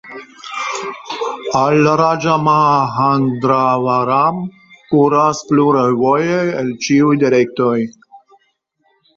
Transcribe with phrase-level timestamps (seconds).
[1.59, 4.41] Al Raĝamahendravaram
[4.95, 7.73] kuras pluraj vojoj el ĉiuj direktoj.